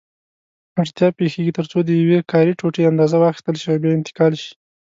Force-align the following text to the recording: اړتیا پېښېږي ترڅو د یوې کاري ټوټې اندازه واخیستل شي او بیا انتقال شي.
اړتیا 0.81 1.07
پېښېږي 1.17 1.51
ترڅو 1.57 1.77
د 1.85 1.89
یوې 2.01 2.19
کاري 2.31 2.53
ټوټې 2.59 2.89
اندازه 2.91 3.15
واخیستل 3.19 3.55
شي 3.61 3.67
او 3.71 3.79
بیا 3.81 3.91
انتقال 3.95 4.33
شي. 4.41 4.51